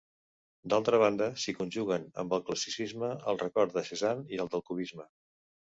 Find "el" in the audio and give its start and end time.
2.39-2.43, 3.33-3.41, 4.47-4.55